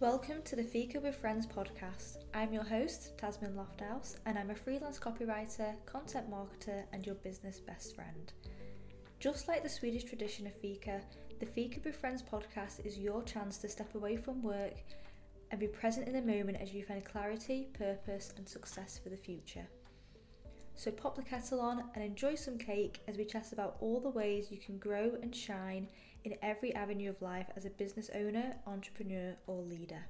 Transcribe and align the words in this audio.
Welcome 0.00 0.42
to 0.44 0.54
the 0.54 0.62
Fika 0.62 1.00
with 1.00 1.16
Friends 1.16 1.44
podcast. 1.44 2.18
I'm 2.32 2.52
your 2.52 2.62
host, 2.62 3.18
Tasmin 3.18 3.56
Lofthouse, 3.56 4.14
and 4.26 4.38
I'm 4.38 4.50
a 4.50 4.54
freelance 4.54 4.96
copywriter, 4.96 5.74
content 5.86 6.30
marketer, 6.30 6.84
and 6.92 7.04
your 7.04 7.16
business 7.16 7.58
best 7.58 7.96
friend. 7.96 8.32
Just 9.18 9.48
like 9.48 9.64
the 9.64 9.68
Swedish 9.68 10.04
tradition 10.04 10.46
of 10.46 10.54
Fika, 10.54 11.00
the 11.40 11.46
Fika 11.46 11.80
with 11.84 11.96
Friends 11.96 12.22
podcast 12.22 12.86
is 12.86 12.96
your 12.96 13.24
chance 13.24 13.58
to 13.58 13.68
step 13.68 13.92
away 13.96 14.16
from 14.16 14.40
work 14.40 14.74
and 15.50 15.58
be 15.58 15.66
present 15.66 16.06
in 16.06 16.14
the 16.14 16.22
moment 16.22 16.58
as 16.60 16.72
you 16.72 16.84
find 16.84 17.04
clarity, 17.04 17.66
purpose, 17.72 18.32
and 18.36 18.48
success 18.48 19.00
for 19.02 19.08
the 19.08 19.16
future. 19.16 19.66
So 20.78 20.92
pop 20.92 21.16
the 21.16 21.22
kettle 21.22 21.60
on 21.60 21.82
and 21.96 22.04
enjoy 22.04 22.36
some 22.36 22.56
cake 22.56 23.00
as 23.08 23.16
we 23.16 23.24
chat 23.24 23.50
about 23.50 23.78
all 23.80 23.98
the 23.98 24.10
ways 24.10 24.52
you 24.52 24.58
can 24.58 24.78
grow 24.78 25.16
and 25.20 25.34
shine 25.34 25.88
in 26.22 26.36
every 26.40 26.72
avenue 26.72 27.10
of 27.10 27.20
life 27.20 27.48
as 27.56 27.64
a 27.64 27.70
business 27.70 28.08
owner, 28.14 28.54
entrepreneur, 28.64 29.34
or 29.48 29.60
leader. 29.60 30.06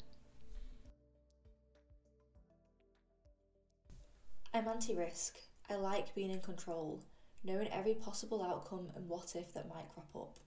I'm 4.52 4.68
anti 4.68 4.94
risk. 4.94 5.38
I 5.70 5.76
like 5.76 6.14
being 6.14 6.30
in 6.30 6.40
control, 6.40 7.02
knowing 7.42 7.68
every 7.68 7.94
possible 7.94 8.42
outcome 8.42 8.90
and 8.94 9.08
what 9.08 9.36
if 9.36 9.54
that 9.54 9.70
might 9.70 9.88
crop 9.94 10.10
up. 10.14 10.38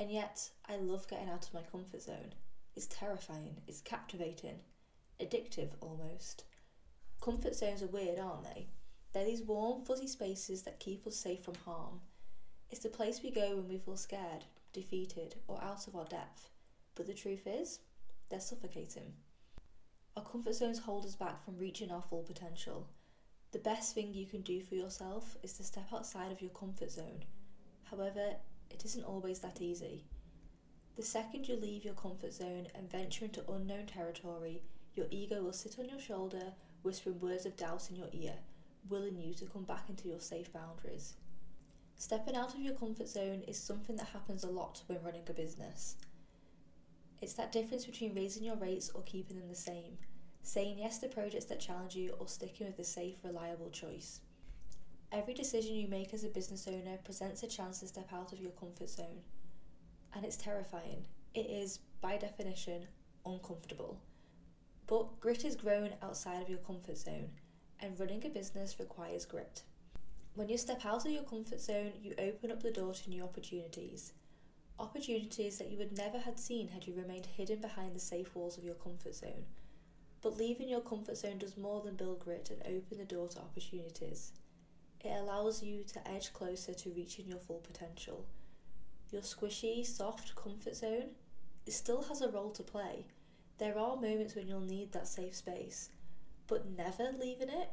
And 0.00 0.10
yet, 0.10 0.50
I 0.68 0.78
love 0.78 1.06
getting 1.06 1.28
out 1.28 1.46
of 1.46 1.54
my 1.54 1.62
comfort 1.62 2.02
zone. 2.02 2.34
It's 2.74 2.88
terrifying, 2.88 3.58
it's 3.68 3.82
captivating, 3.82 4.58
addictive 5.22 5.70
almost. 5.80 6.42
Comfort 7.20 7.54
zones 7.54 7.84
are 7.84 7.86
weird, 7.86 8.18
aren't 8.18 8.42
they? 8.42 8.66
They're 9.12 9.24
these 9.24 9.42
warm, 9.42 9.82
fuzzy 9.82 10.06
spaces 10.06 10.62
that 10.62 10.80
keep 10.80 11.06
us 11.06 11.16
safe 11.16 11.42
from 11.42 11.54
harm. 11.64 12.00
It's 12.70 12.82
the 12.82 12.90
place 12.90 13.22
we 13.22 13.30
go 13.30 13.56
when 13.56 13.68
we 13.68 13.78
feel 13.78 13.96
scared, 13.96 14.44
defeated, 14.74 15.36
or 15.48 15.62
out 15.62 15.86
of 15.86 15.96
our 15.96 16.04
depth. 16.04 16.50
But 16.94 17.06
the 17.06 17.14
truth 17.14 17.46
is, 17.46 17.80
they're 18.28 18.40
suffocating. 18.40 19.14
Our 20.14 20.22
comfort 20.22 20.54
zones 20.54 20.80
hold 20.80 21.06
us 21.06 21.14
back 21.14 21.42
from 21.42 21.56
reaching 21.56 21.90
our 21.90 22.02
full 22.02 22.22
potential. 22.22 22.86
The 23.52 23.58
best 23.58 23.94
thing 23.94 24.12
you 24.12 24.26
can 24.26 24.42
do 24.42 24.60
for 24.62 24.74
yourself 24.74 25.38
is 25.42 25.54
to 25.54 25.64
step 25.64 25.88
outside 25.94 26.30
of 26.30 26.42
your 26.42 26.50
comfort 26.50 26.90
zone. 26.90 27.24
However, 27.84 28.36
it 28.70 28.84
isn't 28.84 29.04
always 29.04 29.38
that 29.38 29.62
easy. 29.62 30.04
The 30.96 31.02
second 31.02 31.48
you 31.48 31.56
leave 31.56 31.84
your 31.84 31.94
comfort 31.94 32.34
zone 32.34 32.66
and 32.74 32.90
venture 32.90 33.24
into 33.24 33.50
unknown 33.50 33.86
territory, 33.86 34.62
your 34.94 35.06
ego 35.10 35.42
will 35.42 35.54
sit 35.54 35.78
on 35.78 35.88
your 35.88 36.00
shoulder, 36.00 36.52
whispering 36.82 37.20
words 37.20 37.46
of 37.46 37.56
doubt 37.56 37.88
in 37.88 37.96
your 37.96 38.10
ear 38.12 38.34
willing 38.88 39.18
you 39.18 39.34
to 39.34 39.46
come 39.46 39.64
back 39.64 39.88
into 39.88 40.08
your 40.08 40.20
safe 40.20 40.52
boundaries. 40.52 41.14
Stepping 41.96 42.36
out 42.36 42.54
of 42.54 42.60
your 42.60 42.74
comfort 42.74 43.08
zone 43.08 43.42
is 43.48 43.58
something 43.58 43.96
that 43.96 44.08
happens 44.08 44.44
a 44.44 44.50
lot 44.50 44.82
when 44.86 45.02
running 45.02 45.24
a 45.28 45.32
business. 45.32 45.96
It's 47.20 47.34
that 47.34 47.50
difference 47.50 47.84
between 47.84 48.14
raising 48.14 48.44
your 48.44 48.56
rates 48.56 48.90
or 48.94 49.02
keeping 49.02 49.36
them 49.36 49.48
the 49.48 49.56
same, 49.56 49.98
saying 50.42 50.78
yes 50.78 50.98
to 50.98 51.08
projects 51.08 51.46
that 51.46 51.58
challenge 51.58 51.96
you 51.96 52.14
or 52.20 52.28
sticking 52.28 52.66
with 52.66 52.76
the 52.76 52.84
safe, 52.84 53.16
reliable 53.24 53.70
choice. 53.70 54.20
Every 55.10 55.34
decision 55.34 55.74
you 55.74 55.88
make 55.88 56.14
as 56.14 56.22
a 56.22 56.28
business 56.28 56.68
owner 56.68 56.98
presents 57.02 57.42
a 57.42 57.48
chance 57.48 57.80
to 57.80 57.88
step 57.88 58.12
out 58.12 58.32
of 58.32 58.40
your 58.40 58.52
comfort 58.52 58.90
zone. 58.90 59.22
And 60.14 60.24
it's 60.24 60.36
terrifying. 60.36 61.04
It 61.34 61.46
is, 61.46 61.80
by 62.00 62.16
definition, 62.16 62.86
uncomfortable. 63.26 64.00
But 64.86 65.18
grit 65.18 65.44
is 65.44 65.56
grown 65.56 65.94
outside 66.02 66.40
of 66.42 66.48
your 66.48 66.58
comfort 66.58 66.98
zone 66.98 67.30
and 67.80 67.98
running 67.98 68.24
a 68.24 68.28
business 68.28 68.78
requires 68.78 69.24
grit. 69.24 69.62
When 70.34 70.48
you 70.48 70.58
step 70.58 70.84
out 70.84 71.04
of 71.04 71.10
your 71.10 71.24
comfort 71.24 71.60
zone, 71.60 71.92
you 72.00 72.14
open 72.18 72.52
up 72.52 72.62
the 72.62 72.70
door 72.70 72.94
to 72.94 73.10
new 73.10 73.24
opportunities. 73.24 74.12
Opportunities 74.78 75.58
that 75.58 75.70
you 75.70 75.78
would 75.78 75.96
never 75.96 76.18
have 76.18 76.38
seen 76.38 76.68
had 76.68 76.86
you 76.86 76.94
remained 76.94 77.26
hidden 77.26 77.60
behind 77.60 77.94
the 77.94 78.00
safe 78.00 78.34
walls 78.34 78.56
of 78.56 78.64
your 78.64 78.74
comfort 78.74 79.14
zone. 79.14 79.44
But 80.22 80.36
leaving 80.36 80.68
your 80.68 80.80
comfort 80.80 81.16
zone 81.16 81.38
does 81.38 81.56
more 81.56 81.82
than 81.82 81.96
build 81.96 82.20
grit 82.20 82.50
and 82.50 82.62
open 82.62 82.98
the 82.98 83.04
door 83.04 83.28
to 83.28 83.40
opportunities. 83.40 84.32
It 85.00 85.10
allows 85.10 85.62
you 85.62 85.84
to 85.84 86.08
edge 86.08 86.32
closer 86.32 86.74
to 86.74 86.90
reaching 86.90 87.26
your 87.26 87.38
full 87.38 87.58
potential. 87.60 88.26
Your 89.10 89.22
squishy, 89.22 89.86
soft 89.86 90.34
comfort 90.34 90.76
zone, 90.76 91.10
it 91.66 91.72
still 91.72 92.02
has 92.02 92.20
a 92.20 92.30
role 92.30 92.50
to 92.50 92.62
play. 92.62 93.06
There 93.58 93.78
are 93.78 93.96
moments 93.96 94.34
when 94.34 94.48
you'll 94.48 94.60
need 94.60 94.92
that 94.92 95.08
safe 95.08 95.34
space, 95.34 95.90
but 96.48 96.66
never 96.76 97.12
leaving 97.20 97.50
it, 97.50 97.70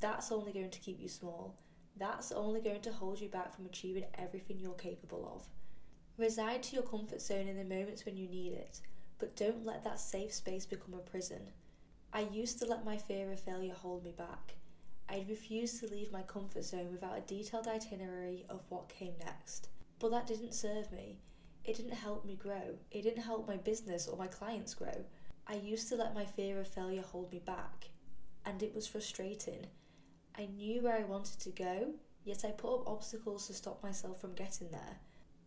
that's 0.00 0.30
only 0.30 0.52
going 0.52 0.70
to 0.70 0.80
keep 0.80 1.00
you 1.00 1.08
small. 1.08 1.56
That's 1.96 2.32
only 2.32 2.60
going 2.60 2.82
to 2.82 2.92
hold 2.92 3.20
you 3.20 3.28
back 3.28 3.54
from 3.54 3.66
achieving 3.66 4.04
everything 4.14 4.58
you're 4.58 4.74
capable 4.74 5.32
of. 5.34 5.46
Reside 6.18 6.62
to 6.64 6.74
your 6.74 6.84
comfort 6.84 7.22
zone 7.22 7.48
in 7.48 7.56
the 7.56 7.64
moments 7.64 8.04
when 8.04 8.16
you 8.16 8.28
need 8.28 8.52
it, 8.52 8.80
but 9.18 9.36
don't 9.36 9.64
let 9.64 9.84
that 9.84 10.00
safe 10.00 10.32
space 10.32 10.66
become 10.66 10.94
a 10.94 10.98
prison. 10.98 11.50
I 12.12 12.20
used 12.20 12.58
to 12.58 12.66
let 12.66 12.84
my 12.84 12.96
fear 12.96 13.32
of 13.32 13.40
failure 13.40 13.74
hold 13.74 14.04
me 14.04 14.12
back. 14.16 14.56
I 15.08 15.24
refused 15.28 15.80
to 15.80 15.86
leave 15.86 16.12
my 16.12 16.22
comfort 16.22 16.64
zone 16.64 16.90
without 16.90 17.16
a 17.16 17.22
detailed 17.22 17.68
itinerary 17.68 18.44
of 18.48 18.62
what 18.68 18.88
came 18.88 19.14
next. 19.24 19.68
But 20.00 20.10
that 20.10 20.26
didn't 20.26 20.54
serve 20.54 20.92
me. 20.92 21.18
It 21.64 21.76
didn't 21.76 21.92
help 21.92 22.24
me 22.24 22.34
grow. 22.34 22.76
It 22.90 23.02
didn't 23.02 23.22
help 23.22 23.46
my 23.46 23.56
business 23.56 24.06
or 24.06 24.16
my 24.16 24.26
clients 24.26 24.74
grow. 24.74 25.04
I 25.46 25.54
used 25.54 25.88
to 25.88 25.96
let 25.96 26.14
my 26.14 26.24
fear 26.24 26.60
of 26.60 26.68
failure 26.68 27.02
hold 27.02 27.32
me 27.32 27.40
back 27.40 27.88
and 28.44 28.62
it 28.62 28.74
was 28.74 28.86
frustrating. 28.86 29.66
I 30.36 30.46
knew 30.46 30.82
where 30.82 30.96
I 30.96 31.04
wanted 31.04 31.40
to 31.40 31.50
go, 31.50 31.94
yet 32.24 32.44
I 32.44 32.50
put 32.50 32.74
up 32.74 32.88
obstacles 32.88 33.46
to 33.46 33.54
stop 33.54 33.82
myself 33.82 34.20
from 34.20 34.34
getting 34.34 34.70
there. 34.70 35.00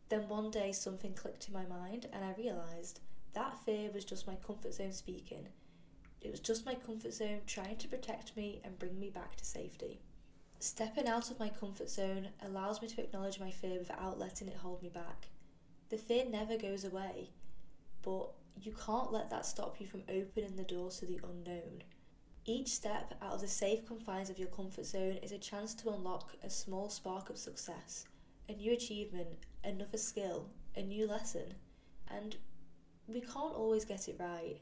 Then 0.09 0.27
one 0.27 0.51
day 0.51 0.71
something 0.71 1.13
clicked 1.13 1.47
in 1.47 1.53
my 1.53 1.65
mind 1.65 2.07
and 2.11 2.25
I 2.25 2.33
realised 2.37 2.99
that 3.33 3.57
fear 3.65 3.89
was 3.93 4.03
just 4.03 4.27
my 4.27 4.35
comfort 4.35 4.73
zone 4.73 4.91
speaking. 4.91 5.47
It 6.21 6.31
was 6.31 6.41
just 6.41 6.65
my 6.65 6.75
comfort 6.75 7.13
zone 7.13 7.41
trying 7.47 7.77
to 7.77 7.87
protect 7.87 8.35
me 8.35 8.61
and 8.63 8.77
bring 8.77 8.99
me 8.99 9.09
back 9.09 9.35
to 9.37 9.45
safety. 9.45 10.01
Stepping 10.59 11.07
out 11.07 11.31
of 11.31 11.39
my 11.39 11.49
comfort 11.49 11.89
zone 11.89 12.27
allows 12.45 12.81
me 12.81 12.87
to 12.89 13.01
acknowledge 13.01 13.39
my 13.39 13.49
fear 13.49 13.79
without 13.79 14.19
letting 14.19 14.47
it 14.47 14.57
hold 14.57 14.83
me 14.83 14.89
back. 14.89 15.29
The 15.89 15.97
fear 15.97 16.25
never 16.29 16.57
goes 16.57 16.83
away, 16.83 17.29
but 18.03 18.29
you 18.61 18.73
can't 18.73 19.11
let 19.11 19.29
that 19.29 19.45
stop 19.45 19.79
you 19.79 19.87
from 19.87 20.03
opening 20.07 20.55
the 20.55 20.63
door 20.63 20.91
to 20.91 21.05
the 21.05 21.19
unknown. 21.23 21.83
Each 22.45 22.69
step 22.69 23.13
out 23.21 23.33
of 23.33 23.41
the 23.41 23.47
safe 23.47 23.85
confines 23.85 24.29
of 24.29 24.39
your 24.39 24.47
comfort 24.47 24.85
zone 24.85 25.19
is 25.21 25.31
a 25.31 25.37
chance 25.37 25.75
to 25.75 25.89
unlock 25.89 26.35
a 26.43 26.49
small 26.49 26.89
spark 26.89 27.29
of 27.29 27.37
success, 27.37 28.05
a 28.49 28.53
new 28.53 28.73
achievement, 28.73 29.45
another 29.63 29.97
skill, 29.97 30.49
a 30.75 30.81
new 30.81 31.07
lesson. 31.07 31.53
And 32.09 32.35
we 33.07 33.21
can't 33.21 33.55
always 33.55 33.85
get 33.85 34.07
it 34.07 34.17
right. 34.19 34.57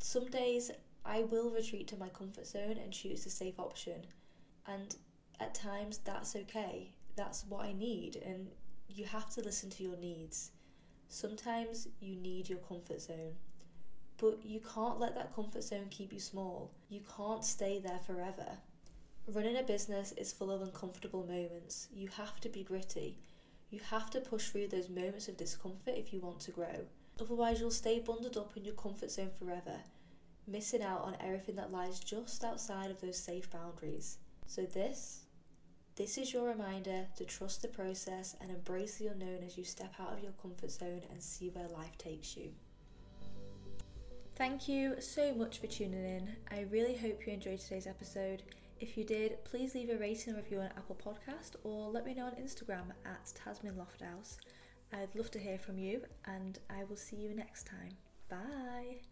Some 0.00 0.28
days 0.28 0.72
I 1.04 1.22
will 1.22 1.50
retreat 1.50 1.86
to 1.88 1.96
my 1.96 2.08
comfort 2.08 2.46
zone 2.46 2.78
and 2.82 2.92
choose 2.92 3.22
the 3.22 3.30
safe 3.30 3.58
option. 3.60 4.06
And 4.66 4.96
at 5.38 5.54
times 5.54 5.98
that's 5.98 6.34
okay. 6.34 6.92
That's 7.16 7.44
what 7.48 7.64
I 7.64 7.72
need, 7.72 8.16
and 8.16 8.48
you 8.88 9.04
have 9.04 9.30
to 9.34 9.40
listen 9.40 9.70
to 9.70 9.82
your 9.82 9.96
needs. 9.96 10.52
Sometimes 11.08 11.86
you 12.00 12.16
need 12.16 12.48
your 12.48 12.58
comfort 12.60 13.00
zone. 13.00 13.34
But 14.20 14.44
you 14.44 14.60
can't 14.60 15.00
let 15.00 15.14
that 15.14 15.34
comfort 15.34 15.62
zone 15.62 15.86
keep 15.88 16.12
you 16.12 16.20
small. 16.20 16.70
You 16.90 17.00
can't 17.16 17.42
stay 17.42 17.78
there 17.78 18.00
forever. 18.06 18.58
Running 19.26 19.56
a 19.56 19.62
business 19.62 20.12
is 20.12 20.30
full 20.30 20.50
of 20.50 20.60
uncomfortable 20.60 21.22
moments. 21.22 21.88
You 21.90 22.08
have 22.08 22.38
to 22.40 22.50
be 22.50 22.62
gritty. 22.62 23.16
You 23.70 23.80
have 23.90 24.10
to 24.10 24.20
push 24.20 24.48
through 24.48 24.68
those 24.68 24.90
moments 24.90 25.28
of 25.28 25.38
discomfort 25.38 25.94
if 25.96 26.12
you 26.12 26.20
want 26.20 26.40
to 26.40 26.50
grow. 26.50 26.84
Otherwise, 27.18 27.60
you'll 27.60 27.70
stay 27.70 27.98
bundled 27.98 28.36
up 28.36 28.56
in 28.56 28.64
your 28.64 28.74
comfort 28.74 29.10
zone 29.10 29.30
forever, 29.38 29.78
missing 30.46 30.82
out 30.82 31.02
on 31.02 31.16
everything 31.20 31.56
that 31.56 31.72
lies 31.72 32.00
just 32.00 32.44
outside 32.44 32.90
of 32.90 33.00
those 33.00 33.18
safe 33.18 33.50
boundaries. 33.50 34.18
So, 34.46 34.62
this 34.66 35.24
this 35.96 36.18
is 36.18 36.32
your 36.32 36.48
reminder 36.48 37.06
to 37.16 37.24
trust 37.24 37.62
the 37.62 37.68
process 37.68 38.36
and 38.40 38.50
embrace 38.50 38.96
the 38.96 39.08
unknown 39.08 39.44
as 39.44 39.56
you 39.56 39.64
step 39.64 39.94
out 39.98 40.12
of 40.12 40.22
your 40.22 40.32
comfort 40.32 40.70
zone 40.70 41.02
and 41.10 41.22
see 41.22 41.48
where 41.48 41.68
life 41.68 41.96
takes 41.98 42.36
you. 42.36 42.52
Thank 44.40 44.68
you 44.68 44.94
so 45.00 45.34
much 45.34 45.58
for 45.58 45.66
tuning 45.66 46.02
in. 46.02 46.34
I 46.50 46.62
really 46.70 46.96
hope 46.96 47.26
you 47.26 47.34
enjoyed 47.34 47.60
today's 47.60 47.86
episode. 47.86 48.42
If 48.80 48.96
you 48.96 49.04
did, 49.04 49.44
please 49.44 49.74
leave 49.74 49.90
a 49.90 49.98
rating 49.98 50.32
and 50.32 50.42
review 50.42 50.60
on 50.60 50.70
Apple 50.78 50.96
Podcast 50.96 51.56
or 51.62 51.90
let 51.90 52.06
me 52.06 52.14
know 52.14 52.24
on 52.24 52.32
Instagram 52.36 52.84
at 53.04 53.30
Tasmin 53.34 53.74
Lofthouse. 53.74 54.38
I'd 54.94 55.14
love 55.14 55.30
to 55.32 55.38
hear 55.38 55.58
from 55.58 55.76
you 55.76 56.00
and 56.24 56.58
I 56.70 56.84
will 56.84 56.96
see 56.96 57.16
you 57.16 57.34
next 57.34 57.66
time. 57.66 57.98
Bye. 58.30 59.09